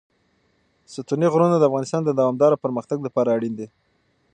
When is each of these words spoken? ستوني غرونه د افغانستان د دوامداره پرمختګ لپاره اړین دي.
ستوني 0.93 1.27
غرونه 1.33 1.55
د 1.57 1.63
افغانستان 1.69 2.01
د 2.05 2.09
دوامداره 2.19 2.61
پرمختګ 2.63 2.97
لپاره 3.07 3.29
اړین 3.37 3.53
دي. 3.59 3.67